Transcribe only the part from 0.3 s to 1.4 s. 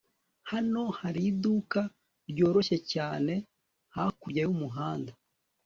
hano hari